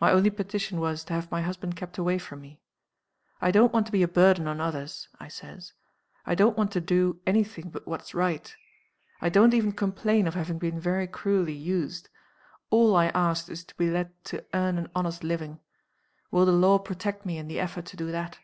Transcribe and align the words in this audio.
My 0.00 0.12
only 0.12 0.30
petition 0.30 0.78
was 0.78 1.02
to 1.02 1.12
have 1.14 1.32
my 1.32 1.42
husband 1.42 1.74
kept 1.74 1.98
away 1.98 2.18
from 2.20 2.40
me. 2.40 2.60
'I 3.40 3.50
don't 3.50 3.72
want 3.72 3.84
to 3.86 3.90
be 3.90 4.04
a 4.04 4.06
burden 4.06 4.46
on 4.46 4.60
others' 4.60 5.08
(I 5.18 5.26
says) 5.26 5.72
'I 6.24 6.36
don't 6.36 6.56
want 6.56 6.70
to 6.74 6.80
do 6.80 7.20
any 7.26 7.42
thing 7.42 7.70
but 7.70 7.84
what's 7.84 8.14
right. 8.14 8.54
I 9.20 9.28
don't 9.28 9.54
even 9.54 9.72
complain 9.72 10.28
of 10.28 10.34
having 10.34 10.58
been 10.60 10.78
very 10.78 11.08
cruelly 11.08 11.52
used. 11.56 12.08
All 12.70 12.94
I 12.94 13.06
ask 13.06 13.48
is 13.48 13.64
to 13.64 13.74
be 13.74 13.90
let 13.90 14.24
to 14.26 14.44
earn 14.54 14.78
an 14.78 14.88
honest 14.94 15.24
living. 15.24 15.58
Will 16.30 16.46
the 16.46 16.52
law 16.52 16.78
protect 16.78 17.26
me 17.26 17.36
in 17.36 17.48
the 17.48 17.58
effort 17.58 17.86
to 17.86 17.96
do 17.96 18.12
that? 18.12 18.38